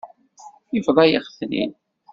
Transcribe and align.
Yebḍa-yaɣ-ten-id. 0.73 1.73